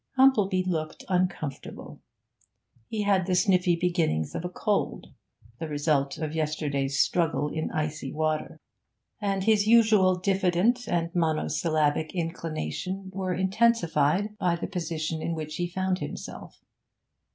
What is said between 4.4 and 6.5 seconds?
a cold, the result of